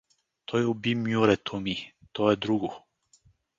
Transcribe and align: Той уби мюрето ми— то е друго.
Той 0.45 0.65
уби 0.65 0.93
мюрето 0.95 1.59
ми— 1.59 1.93
то 2.13 2.31
е 2.31 2.35
друго. 2.35 2.85